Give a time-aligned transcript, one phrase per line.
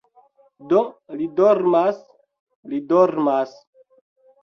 [0.71, 0.79] -Do
[1.19, 2.01] li dormas,
[2.73, 3.57] li dormas